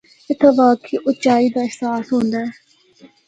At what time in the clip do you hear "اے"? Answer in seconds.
2.45-2.47